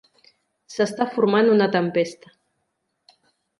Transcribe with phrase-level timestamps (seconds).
[0.75, 2.35] S'està formant una tempesta.